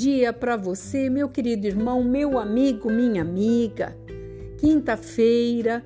dia 0.00 0.32
para 0.32 0.56
você, 0.56 1.10
meu 1.10 1.28
querido 1.28 1.66
irmão, 1.66 2.02
meu 2.02 2.38
amigo, 2.38 2.90
minha 2.90 3.20
amiga. 3.20 3.94
Quinta-feira, 4.56 5.84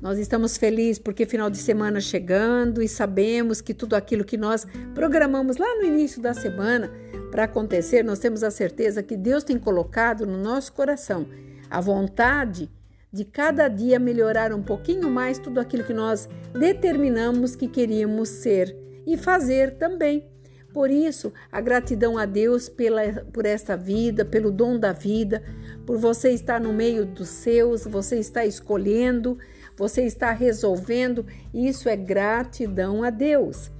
nós 0.00 0.18
estamos 0.18 0.56
felizes 0.56 0.98
porque 0.98 1.26
final 1.26 1.50
de 1.50 1.58
semana 1.58 2.00
chegando 2.00 2.82
e 2.82 2.88
sabemos 2.88 3.60
que 3.60 3.74
tudo 3.74 3.96
aquilo 3.96 4.24
que 4.24 4.38
nós 4.38 4.66
programamos 4.94 5.58
lá 5.58 5.66
no 5.76 5.84
início 5.84 6.22
da 6.22 6.32
semana 6.32 6.90
para 7.30 7.44
acontecer, 7.44 8.02
nós 8.02 8.18
temos 8.18 8.42
a 8.42 8.50
certeza 8.50 9.02
que 9.02 9.14
Deus 9.14 9.44
tem 9.44 9.58
colocado 9.58 10.24
no 10.24 10.38
nosso 10.38 10.72
coração 10.72 11.26
a 11.68 11.82
vontade 11.82 12.70
de 13.12 13.26
cada 13.26 13.68
dia 13.68 13.98
melhorar 13.98 14.54
um 14.54 14.62
pouquinho 14.62 15.10
mais 15.10 15.38
tudo 15.38 15.60
aquilo 15.60 15.84
que 15.84 15.92
nós 15.92 16.30
determinamos 16.58 17.54
que 17.54 17.68
queríamos 17.68 18.30
ser 18.30 18.74
e 19.06 19.18
fazer 19.18 19.76
também. 19.76 20.33
Por 20.74 20.90
isso, 20.90 21.32
a 21.52 21.60
gratidão 21.60 22.18
a 22.18 22.26
Deus 22.26 22.68
pela, 22.68 23.24
por 23.32 23.46
esta 23.46 23.76
vida, 23.76 24.24
pelo 24.24 24.50
dom 24.50 24.76
da 24.76 24.92
vida, 24.92 25.40
por 25.86 25.96
você 25.96 26.30
estar 26.30 26.60
no 26.60 26.72
meio 26.72 27.06
dos 27.06 27.28
seus, 27.28 27.84
você 27.84 28.18
está 28.18 28.44
escolhendo, 28.44 29.38
você 29.76 30.02
está 30.02 30.32
resolvendo, 30.32 31.24
isso 31.54 31.88
é 31.88 31.94
gratidão 31.94 33.04
a 33.04 33.10
Deus. 33.10 33.70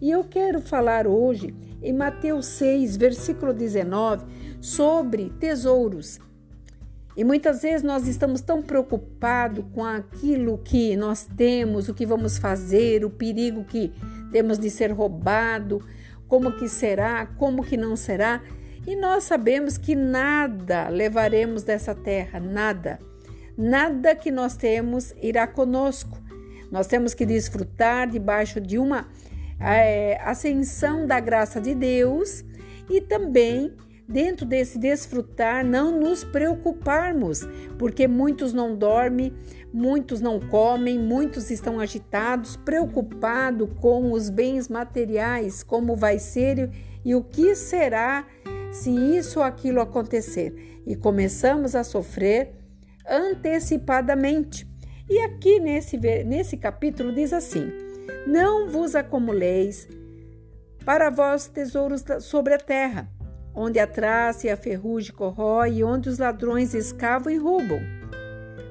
E 0.00 0.10
eu 0.10 0.24
quero 0.24 0.60
falar 0.60 1.06
hoje 1.06 1.54
em 1.80 1.92
Mateus 1.92 2.46
6, 2.46 2.96
versículo 2.96 3.54
19, 3.54 4.26
sobre 4.60 5.30
tesouros. 5.38 6.18
E 7.16 7.22
muitas 7.22 7.62
vezes 7.62 7.84
nós 7.84 8.08
estamos 8.08 8.40
tão 8.40 8.60
preocupados 8.60 9.64
com 9.72 9.84
aquilo 9.84 10.58
que 10.58 10.96
nós 10.96 11.28
temos, 11.36 11.88
o 11.88 11.94
que 11.94 12.04
vamos 12.04 12.38
fazer, 12.38 13.04
o 13.04 13.10
perigo 13.10 13.62
que 13.62 13.92
temos 14.32 14.58
de 14.58 14.68
ser 14.68 14.90
roubado, 14.90 15.80
como 16.30 16.52
que 16.52 16.68
será, 16.68 17.26
como 17.26 17.64
que 17.64 17.76
não 17.76 17.96
será, 17.96 18.40
e 18.86 18.94
nós 18.94 19.24
sabemos 19.24 19.76
que 19.76 19.96
nada 19.96 20.88
levaremos 20.88 21.64
dessa 21.64 21.92
terra, 21.92 22.38
nada. 22.38 23.00
Nada 23.58 24.14
que 24.14 24.30
nós 24.30 24.56
temos 24.56 25.12
irá 25.20 25.46
conosco. 25.48 26.16
Nós 26.70 26.86
temos 26.86 27.14
que 27.14 27.26
desfrutar 27.26 28.08
debaixo 28.08 28.60
de 28.60 28.78
uma 28.78 29.08
é, 29.58 30.20
ascensão 30.22 31.04
da 31.04 31.18
graça 31.18 31.60
de 31.60 31.74
Deus 31.74 32.44
e 32.88 33.00
também 33.00 33.74
dentro 34.10 34.44
desse 34.44 34.76
desfrutar, 34.76 35.64
não 35.64 35.98
nos 35.98 36.24
preocuparmos, 36.24 37.46
porque 37.78 38.08
muitos 38.08 38.52
não 38.52 38.74
dormem, 38.74 39.32
muitos 39.72 40.20
não 40.20 40.40
comem, 40.40 40.98
muitos 40.98 41.48
estão 41.50 41.78
agitados, 41.78 42.56
preocupados 42.56 43.68
com 43.80 44.10
os 44.10 44.28
bens 44.28 44.68
materiais, 44.68 45.62
como 45.62 45.94
vai 45.94 46.18
ser 46.18 46.70
e 47.04 47.14
o 47.14 47.22
que 47.22 47.54
será 47.54 48.26
se 48.72 48.90
isso 48.90 49.38
ou 49.38 49.44
aquilo 49.44 49.80
acontecer. 49.80 50.82
E 50.84 50.96
começamos 50.96 51.76
a 51.76 51.84
sofrer 51.84 52.52
antecipadamente. 53.08 54.68
E 55.08 55.20
aqui 55.20 55.60
nesse, 55.60 55.96
nesse 56.24 56.56
capítulo 56.56 57.12
diz 57.12 57.32
assim: 57.32 57.70
Não 58.26 58.68
vos 58.68 58.96
acumuleis 58.96 59.88
para 60.84 61.10
vós 61.10 61.46
tesouros 61.46 62.04
sobre 62.20 62.54
a 62.54 62.58
terra 62.58 63.08
onde 63.62 63.78
a 63.78 63.86
traça 63.86 64.46
e 64.46 64.50
a 64.50 64.56
ferrugem 64.56 65.12
corrói 65.12 65.74
e 65.74 65.84
onde 65.84 66.08
os 66.08 66.18
ladrões 66.18 66.72
escavam 66.72 67.30
e 67.30 67.36
roubam. 67.36 67.78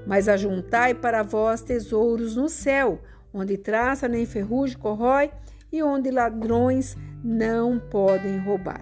Mas 0.07 0.27
ajuntai 0.27 0.95
para 0.95 1.21
vós 1.21 1.61
tesouros 1.61 2.35
no 2.35 2.49
céu, 2.49 2.99
onde 3.31 3.55
traça 3.55 4.07
nem 4.07 4.25
ferrugem 4.25 4.79
corrói 4.79 5.29
e 5.71 5.83
onde 5.83 6.09
ladrões 6.09 6.97
não 7.23 7.77
podem 7.77 8.39
roubar. 8.39 8.81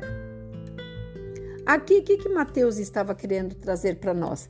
Aqui, 1.65 1.97
o 1.97 2.03
que, 2.03 2.15
que 2.15 2.29
Mateus 2.29 2.77
estava 2.77 3.13
querendo 3.13 3.53
trazer 3.55 3.97
para 3.97 4.13
nós? 4.13 4.49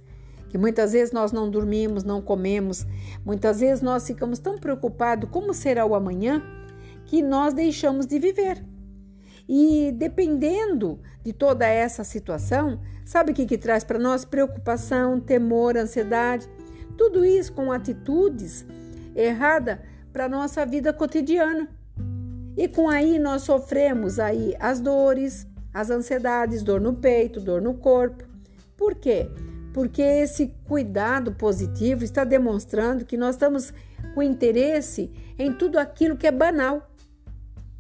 Que 0.50 0.60
muitas 0.60 0.94
vezes 0.94 1.12
nós 1.12 1.32
não 1.32 1.50
dormimos, 1.50 2.04
não 2.04 2.22
comemos, 2.22 2.86
muitas 3.26 3.62
vezes 3.62 3.82
nós 3.82 4.06
ficamos 4.06 4.38
tão 4.38 4.60
preocupados 4.60 5.28
como 5.32 5.56
será 5.56 5.84
o 5.88 5.96
amanhã 5.96 6.40
que 7.08 7.24
nós 7.24 7.56
deixamos 7.56 8.06
de 8.06 8.20
viver. 8.20 8.64
E 9.48 9.92
dependendo 9.94 11.00
de 11.24 11.32
toda 11.32 11.66
essa 11.66 12.04
situação, 12.04 12.80
sabe 13.06 13.32
o 13.32 13.36
que, 13.36 13.46
que 13.46 13.58
traz 13.58 13.84
para 13.84 14.00
nós? 14.00 14.26
Preocupação, 14.26 15.20
temor, 15.20 15.78
ansiedade, 15.78 16.50
tudo 16.98 17.24
isso 17.24 17.54
com 17.54 17.72
atitudes 17.72 18.66
erradas 19.16 19.80
para 20.12 20.26
a 20.26 20.30
nossa 20.30 20.66
vida 20.66 20.92
cotidiana. 20.92 21.68
E 22.58 22.68
com 22.68 22.90
aí 22.90 23.20
nós 23.20 23.44
sofremos 23.44 24.20
aí 24.20 24.56
as 24.60 24.80
dores, 24.80 25.48
as 25.74 25.90
ansiedades, 25.92 26.64
dor 26.64 26.82
no 26.82 26.94
peito, 26.94 27.40
dor 27.40 27.62
no 27.62 27.76
corpo. 27.76 28.24
Por 28.76 28.96
quê? 28.96 29.30
Porque 29.74 30.02
esse 30.02 30.56
cuidado 30.68 31.34
positivo 31.34 32.04
está 32.04 32.24
demonstrando 32.24 33.06
que 33.06 33.16
nós 33.16 33.36
estamos 33.36 33.72
com 34.16 34.24
interesse 34.24 35.12
em 35.38 35.54
tudo 35.54 35.78
aquilo 35.78 36.18
que 36.18 36.26
é 36.26 36.32
banal. 36.32 36.87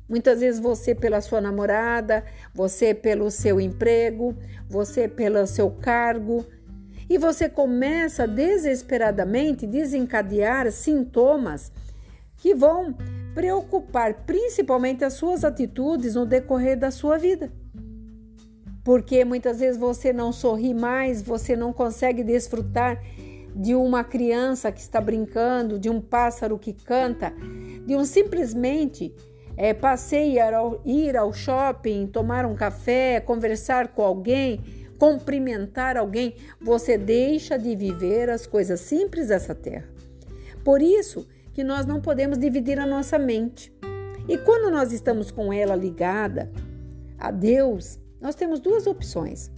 Muitas 0.07 0.40
vezes 0.40 0.59
você 0.59 0.95
pela 0.95 1.19
sua 1.19 1.41
namorada, 1.41 2.23
você 2.53 2.94
pelo 2.94 3.29
seu 3.29 3.59
emprego, 3.59 4.35
você 4.69 5.07
pelo 5.07 5.45
seu 5.45 5.69
cargo, 5.69 6.45
e 7.09 7.18
você 7.18 7.47
começa 7.47 8.28
desesperadamente 8.28 9.66
desencadear 9.66 10.72
sintomas 10.72 11.72
que 12.38 12.53
vão 12.53 12.95
preocupar 13.34 14.25
principalmente 14.25 15.03
as 15.03 15.13
suas 15.13 15.44
atitudes 15.44 16.16
no 16.16 16.25
decorrer 16.25 16.78
da 16.78 16.91
sua 16.91 17.18
vida. 17.18 17.51
Porque 18.84 19.25
muitas 19.25 19.59
vezes 19.59 19.78
você 19.78 20.13
não 20.13 20.31
sorri 20.31 20.74
mais, 20.74 21.22
você 21.22 21.56
não 21.56 21.74
consegue 21.74 22.24
desfrutar 22.24 23.01
de 23.56 23.75
uma 23.75 24.03
criança 24.03 24.72
que 24.72 24.79
está 24.79 25.01
brincando, 25.01 25.79
de 25.79 25.89
um 25.89 26.00
pássaro 26.00 26.57
que 26.59 26.74
canta, 26.74 27.34
de 27.85 27.95
um 27.95 28.06
simplesmente 28.06 29.13
é, 29.57 29.73
passei 29.73 30.40
a 30.40 30.51
ir 30.85 31.18
ao 31.18 31.34
shopping, 31.34 32.06
tomar 32.06 32.45
um 32.45 32.56
café, 32.56 33.19
conversar 33.19 33.88
com 33.88 34.03
alguém, 34.03 34.62
cumprimentar 35.00 35.97
alguém, 35.97 36.35
você 36.62 36.95
deixa 36.95 37.57
de 37.57 37.75
viver 37.75 38.29
as 38.29 38.45
coisas 38.45 38.79
simples 38.79 39.29
dessa 39.29 39.56
terra. 39.56 39.90
Por 40.63 40.79
isso 40.79 41.28
que 41.53 41.63
nós 41.63 41.88
não 41.88 42.00
podemos 42.00 42.38
dividir 42.38 42.79
a 42.79 42.85
nossa 42.85 43.18
mente. 43.18 43.75
E 44.28 44.38
quando 44.38 44.72
nós 44.72 44.91
estamos 44.91 45.31
com 45.31 45.51
ela 45.51 45.75
ligada 45.75 46.51
a 47.18 47.31
Deus, 47.31 48.00
nós 48.22 48.35
temos 48.35 48.59
duas 48.59 48.85
opções. 48.85 49.50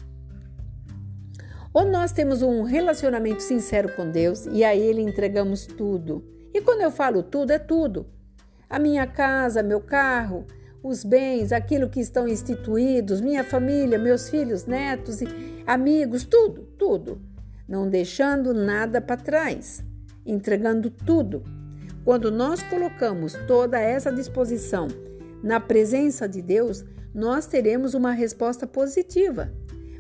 Ou 1.74 1.86
nós 1.86 2.14
temos 2.14 2.42
um 2.42 2.64
relacionamento 2.64 3.44
sincero 3.44 3.94
com 3.96 4.10
Deus 4.10 4.46
e 4.46 4.64
a 4.64 4.74
Ele 4.74 5.02
entregamos 5.02 5.66
tudo. 5.66 6.24
E 6.54 6.62
quando 6.62 6.82
eu 6.82 6.92
falo 6.92 7.22
tudo, 7.22 7.52
é 7.52 7.60
tudo 7.60 8.06
a 8.70 8.78
minha 8.78 9.08
casa, 9.08 9.64
meu 9.64 9.82
carro, 9.82 10.46
os 10.84 11.04
bens, 11.04 11.52
aquilo 11.52 11.90
que 11.90 12.00
estão 12.00 12.28
instituídos, 12.28 13.20
minha 13.20 13.44
família, 13.44 13.98
meus 13.98 14.30
filhos, 14.30 14.66
netos 14.66 15.22
e 15.22 15.28
amigos, 15.66 16.24
tudo, 16.24 16.64
tudo, 16.78 17.22
não 17.68 17.90
deixando 17.90 18.54
nada 18.54 19.02
para 19.02 19.18
trás, 19.18 19.84
entregando 20.26 20.90
tudo. 20.90 21.44
Quando 22.06 22.32
nós 22.32 22.62
colocamos 22.64 23.34
toda 23.48 23.80
essa 23.80 24.12
disposição 24.12 24.88
na 25.44 25.60
presença 25.60 26.28
de 26.28 26.42
Deus, 26.42 26.86
nós 27.14 27.46
teremos 27.46 27.94
uma 27.94 28.12
resposta 28.12 28.66
positiva. 28.66 29.52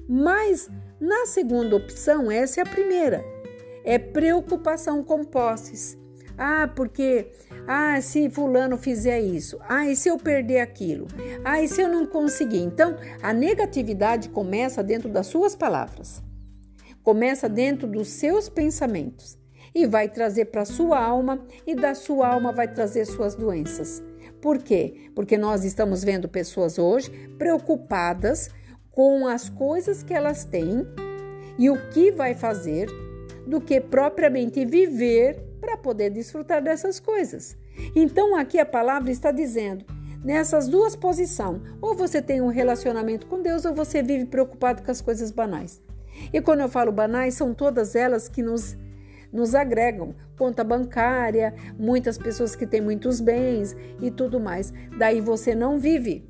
Mas 0.07 0.69
na 0.99 1.25
segunda 1.25 1.75
opção, 1.75 2.31
essa 2.31 2.61
é 2.61 2.63
a 2.63 2.65
primeira, 2.65 3.23
é 3.83 3.97
preocupação 3.97 5.03
com 5.03 5.23
posses. 5.23 5.97
Ah, 6.37 6.67
porque 6.73 7.31
ah, 7.71 8.01
se 8.01 8.27
fulano 8.31 8.79
fizer 8.79 9.19
isso. 9.19 9.59
Ah, 9.69 9.87
e 9.87 9.95
se 9.95 10.09
eu 10.09 10.17
perder 10.17 10.59
aquilo? 10.59 11.05
Ah, 11.45 11.61
e 11.61 11.67
se 11.67 11.79
eu 11.79 11.87
não 11.87 12.03
conseguir? 12.03 12.63
Então, 12.63 12.95
a 13.21 13.31
negatividade 13.31 14.29
começa 14.29 14.81
dentro 14.81 15.07
das 15.07 15.27
suas 15.27 15.55
palavras. 15.55 16.19
Começa 17.03 17.47
dentro 17.47 17.87
dos 17.87 18.07
seus 18.07 18.49
pensamentos 18.49 19.37
e 19.75 19.85
vai 19.85 20.09
trazer 20.09 20.45
para 20.45 20.65
sua 20.65 20.99
alma 20.99 21.45
e 21.67 21.75
da 21.75 21.93
sua 21.93 22.29
alma 22.29 22.51
vai 22.51 22.67
trazer 22.67 23.05
suas 23.05 23.35
doenças. 23.35 24.03
Por 24.41 24.57
quê? 24.57 25.11
Porque 25.13 25.37
nós 25.37 25.63
estamos 25.63 26.03
vendo 26.03 26.27
pessoas 26.27 26.79
hoje 26.79 27.11
preocupadas 27.37 28.49
com 28.89 29.27
as 29.27 29.47
coisas 29.47 30.01
que 30.01 30.15
elas 30.15 30.43
têm 30.43 30.87
e 31.59 31.69
o 31.69 31.89
que 31.91 32.11
vai 32.11 32.33
fazer 32.33 32.89
do 33.45 33.61
que 33.61 33.79
propriamente 33.79 34.65
viver 34.65 35.48
para 35.59 35.77
poder 35.77 36.09
desfrutar 36.09 36.61
dessas 36.63 36.99
coisas. 36.99 37.57
Então 37.95 38.35
aqui 38.35 38.59
a 38.59 38.65
palavra 38.65 39.11
está 39.11 39.31
dizendo, 39.31 39.85
nessas 40.23 40.67
duas 40.67 40.95
posições, 40.95 41.61
ou 41.81 41.95
você 41.95 42.21
tem 42.21 42.41
um 42.41 42.47
relacionamento 42.47 43.25
com 43.27 43.41
Deus 43.41 43.65
ou 43.65 43.73
você 43.73 44.01
vive 44.03 44.25
preocupado 44.25 44.83
com 44.83 44.91
as 44.91 45.01
coisas 45.01 45.31
banais. 45.31 45.81
E 46.33 46.41
quando 46.41 46.61
eu 46.61 46.69
falo 46.69 46.91
banais, 46.91 47.33
são 47.33 47.53
todas 47.53 47.95
elas 47.95 48.27
que 48.27 48.41
nos 48.41 48.77
nos 49.31 49.53
agregam, 49.53 50.15
conta 50.35 50.63
bancária, 50.63 51.53
muitas 51.77 52.17
pessoas 52.17 52.55
que 52.55 52.65
têm 52.65 52.81
muitos 52.81 53.21
bens 53.21 53.75
e 54.01 54.09
tudo 54.09 54.39
mais. 54.39 54.73
Daí 54.97 55.21
você 55.21 55.53
não 55.53 55.77
vive. 55.77 56.27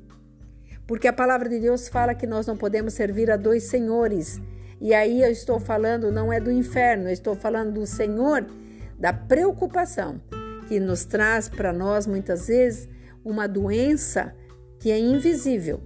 Porque 0.86 1.08
a 1.08 1.12
palavra 1.12 1.48
de 1.48 1.58
Deus 1.58 1.88
fala 1.88 2.14
que 2.14 2.26
nós 2.26 2.46
não 2.46 2.58
podemos 2.58 2.92
servir 2.92 3.30
a 3.30 3.36
dois 3.36 3.64
senhores. 3.64 4.38
E 4.80 4.92
aí 4.92 5.22
eu 5.22 5.30
estou 5.30 5.58
falando 5.58 6.10
não 6.10 6.32
é 6.32 6.40
do 6.40 6.50
inferno, 6.50 7.04
eu 7.08 7.12
estou 7.12 7.34
falando 7.34 7.72
do 7.72 7.86
Senhor 7.86 8.46
da 9.00 9.12
preocupação 9.12 10.20
que 10.68 10.78
nos 10.78 11.04
traz 11.04 11.48
para 11.48 11.72
nós 11.72 12.06
muitas 12.06 12.46
vezes 12.46 12.88
uma 13.24 13.48
doença 13.48 14.34
que 14.78 14.90
é 14.90 14.98
invisível. 14.98 15.80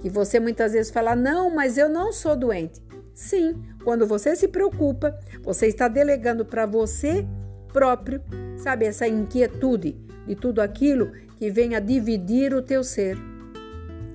Que 0.00 0.08
você 0.08 0.38
muitas 0.38 0.72
vezes 0.72 0.92
fala: 0.92 1.16
"Não, 1.16 1.52
mas 1.52 1.76
eu 1.76 1.88
não 1.88 2.12
sou 2.12 2.36
doente". 2.36 2.80
Sim, 3.14 3.60
quando 3.82 4.06
você 4.06 4.36
se 4.36 4.46
preocupa, 4.46 5.18
você 5.42 5.66
está 5.66 5.88
delegando 5.88 6.44
para 6.44 6.64
você 6.64 7.26
próprio, 7.72 8.22
sabe, 8.56 8.86
essa 8.86 9.06
inquietude 9.06 9.96
de 10.26 10.34
tudo 10.34 10.60
aquilo 10.60 11.12
que 11.38 11.50
vem 11.50 11.74
a 11.74 11.80
dividir 11.80 12.54
o 12.54 12.62
teu 12.62 12.84
ser. 12.84 13.16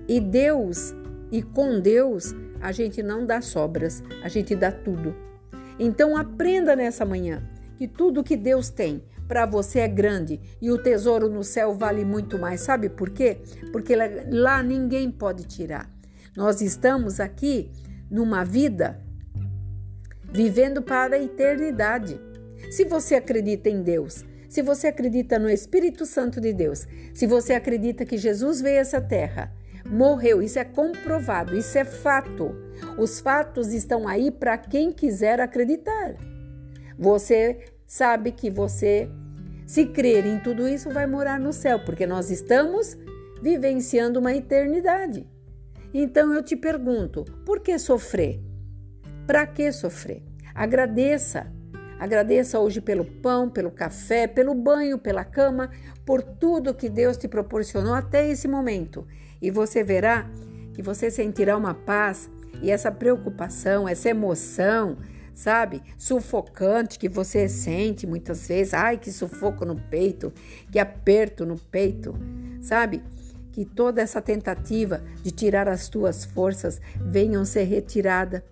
E 0.08 0.20
Deus, 0.20 0.94
e 1.32 1.42
com 1.42 1.80
Deus, 1.80 2.34
a 2.62 2.72
gente 2.72 3.04
não 3.04 3.26
dá 3.26 3.42
sobras, 3.42 4.04
a 4.24 4.28
gente 4.28 4.56
dá 4.56 4.72
tudo. 4.72 5.16
Então 5.78 6.16
aprenda 6.16 6.76
nessa 6.76 7.06
manhã 7.06 7.44
que 7.78 7.88
tudo 7.88 8.24
que 8.24 8.36
Deus 8.36 8.70
tem 8.70 9.04
para 9.28 9.46
você 9.46 9.80
é 9.80 9.88
grande 9.88 10.40
e 10.62 10.72
o 10.72 10.78
tesouro 10.78 11.30
no 11.30 11.44
céu 11.44 11.74
vale 11.74 12.06
muito 12.06 12.38
mais. 12.38 12.62
Sabe 12.62 12.90
por 12.90 13.10
quê? 13.10 13.40
Porque 13.72 13.96
lá 13.96 14.62
ninguém 14.62 15.10
pode 15.12 15.46
tirar. 15.46 15.90
Nós 16.36 16.62
estamos 16.62 17.20
aqui 17.20 17.72
numa 18.10 18.44
vida 18.44 19.02
vivendo 20.32 20.82
para 20.82 21.16
a 21.16 21.22
eternidade. 21.22 22.20
Se 22.70 22.84
você 22.84 23.16
acredita 23.16 23.70
em 23.70 23.82
Deus, 23.82 24.26
se 24.50 24.62
você 24.62 24.88
acredita 24.88 25.40
no 25.40 25.50
Espírito 25.50 26.06
Santo 26.06 26.40
de 26.42 26.54
Deus, 26.54 26.88
se 27.14 27.26
você 27.26 27.54
acredita 27.54 28.06
que 28.06 28.18
Jesus 28.18 28.62
veio 28.62 28.78
a 28.78 28.82
essa 28.82 29.02
terra, 29.02 29.52
morreu, 29.86 30.42
isso 30.42 30.60
é 30.60 30.64
comprovado, 30.64 31.56
isso 31.58 31.78
é 31.78 31.86
fato. 31.86 32.56
Os 32.98 33.20
fatos 33.20 33.74
estão 33.74 34.08
aí 34.08 34.32
para 34.32 34.58
quem 34.58 34.92
quiser 34.92 35.40
acreditar. 35.40 36.16
Você 36.98 37.66
sabe 37.86 38.32
que 38.32 38.50
você, 38.50 39.10
se 39.66 39.86
crer 39.86 40.26
em 40.26 40.40
tudo 40.40 40.68
isso, 40.68 40.90
vai 40.90 41.06
morar 41.06 41.40
no 41.40 41.54
céu, 41.54 41.80
porque 41.86 42.06
nós 42.08 42.30
estamos 42.30 42.98
vivenciando 43.42 44.20
uma 44.20 44.34
eternidade. 44.34 45.28
Então 45.94 46.34
eu 46.34 46.44
te 46.44 46.56
pergunto, 46.56 47.24
por 47.46 47.62
que 47.62 47.78
sofrer? 47.78 48.42
Para 49.26 49.46
que 49.48 49.72
sofrer? 49.72 50.24
Agradeça. 50.54 51.52
Agradeça 52.00 52.60
hoje 52.60 52.82
pelo 52.82 53.06
pão, 53.06 53.50
pelo 53.50 53.72
café, 53.72 54.28
pelo 54.28 54.54
banho, 54.54 54.98
pela 54.98 55.24
cama, 55.24 55.70
por 56.06 56.22
tudo 56.22 56.74
que 56.74 56.90
Deus 56.90 57.18
te 57.18 57.28
proporcionou 57.28 57.94
até 57.94 58.30
esse 58.30 58.48
momento. 58.48 59.08
E 59.42 59.50
você 59.50 59.84
verá 59.84 60.30
que 60.74 60.82
você 60.82 61.10
sentirá 61.10 61.56
uma 61.56 61.74
paz 61.74 62.30
e 62.62 62.70
essa 62.70 62.92
preocupação, 62.92 63.88
essa 63.88 64.10
emoção, 64.10 64.98
sabe, 65.36 65.84
sufocante 65.98 66.98
que 66.98 67.10
você 67.10 67.48
sente 67.50 68.08
muitas 68.08 68.48
vezes. 68.48 68.74
Ai, 68.74 68.98
que 68.98 69.12
sufoco 69.12 69.66
no 69.66 69.76
peito, 69.76 70.34
que 70.72 70.80
aperto 70.80 71.46
no 71.46 71.58
peito, 71.58 72.16
sabe? 72.62 73.04
Que 73.52 73.66
toda 73.66 74.02
essa 74.02 74.22
tentativa 74.22 75.04
de 75.22 75.30
tirar 75.30 75.68
as 75.68 75.90
tuas 75.90 76.24
forças 76.24 76.82
venham 77.00 77.44
ser 77.46 77.66
retirada 77.66 78.44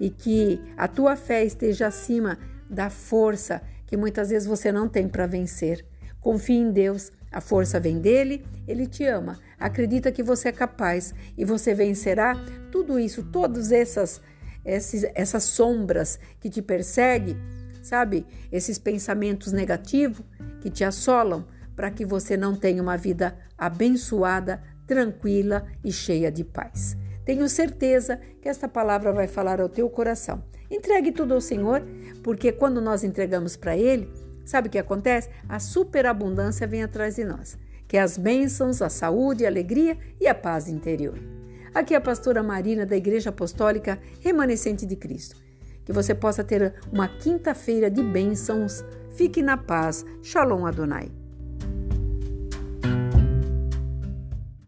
e 0.00 0.10
que 0.10 0.60
a 0.76 0.88
tua 0.88 1.14
fé 1.14 1.44
esteja 1.44 1.86
acima 1.86 2.38
da 2.68 2.88
força 2.88 3.62
que 3.86 3.96
muitas 3.96 4.30
vezes 4.30 4.48
você 4.48 4.72
não 4.72 4.88
tem 4.88 5.06
para 5.06 5.26
vencer. 5.26 5.84
Confie 6.18 6.56
em 6.56 6.72
Deus, 6.72 7.12
a 7.30 7.40
força 7.40 7.78
vem 7.78 7.98
dele, 7.98 8.44
ele 8.66 8.86
te 8.86 9.04
ama, 9.04 9.38
acredita 9.58 10.10
que 10.10 10.22
você 10.22 10.48
é 10.48 10.52
capaz 10.52 11.14
e 11.36 11.44
você 11.44 11.74
vencerá 11.74 12.34
tudo 12.70 12.98
isso, 12.98 13.22
todas 13.24 13.70
essas, 13.70 14.20
essas, 14.64 15.04
essas 15.14 15.44
sombras 15.44 16.18
que 16.40 16.48
te 16.48 16.62
perseguem, 16.62 17.36
sabe? 17.82 18.26
Esses 18.50 18.78
pensamentos 18.78 19.52
negativos 19.52 20.24
que 20.60 20.70
te 20.70 20.84
assolam 20.84 21.46
para 21.74 21.90
que 21.90 22.04
você 22.04 22.36
não 22.36 22.54
tenha 22.54 22.82
uma 22.82 22.96
vida 22.96 23.36
abençoada, 23.56 24.62
tranquila 24.86 25.66
e 25.82 25.92
cheia 25.92 26.30
de 26.30 26.44
paz. 26.44 26.96
Tenho 27.24 27.48
certeza 27.48 28.20
que 28.40 28.48
esta 28.48 28.68
palavra 28.68 29.12
vai 29.12 29.26
falar 29.26 29.60
ao 29.60 29.68
teu 29.68 29.88
coração. 29.88 30.44
Entregue 30.70 31.12
tudo 31.12 31.34
ao 31.34 31.40
Senhor, 31.40 31.82
porque 32.22 32.50
quando 32.50 32.80
nós 32.80 33.04
entregamos 33.04 33.56
para 33.56 33.76
Ele, 33.76 34.10
sabe 34.44 34.68
o 34.68 34.70
que 34.70 34.78
acontece? 34.78 35.28
A 35.48 35.60
superabundância 35.60 36.66
vem 36.66 36.82
atrás 36.82 37.16
de 37.16 37.24
nós, 37.24 37.58
que 37.86 37.96
é 37.96 38.00
as 38.00 38.16
bênçãos, 38.16 38.82
a 38.82 38.88
saúde, 38.88 39.44
a 39.44 39.48
alegria 39.48 39.96
e 40.20 40.26
a 40.26 40.34
paz 40.34 40.68
interior. 40.68 41.41
Aqui 41.74 41.94
é 41.94 41.96
a 41.96 42.00
pastora 42.00 42.42
Marina 42.42 42.84
da 42.84 42.96
Igreja 42.96 43.30
Apostólica 43.30 43.98
Remanescente 44.20 44.84
de 44.84 44.94
Cristo. 44.94 45.36
Que 45.84 45.92
você 45.92 46.14
possa 46.14 46.44
ter 46.44 46.74
uma 46.92 47.08
quinta-feira 47.08 47.90
de 47.90 48.02
bênçãos. 48.02 48.84
Fique 49.16 49.42
na 49.42 49.56
paz. 49.56 50.04
Shalom 50.22 50.66
Adonai. 50.66 51.21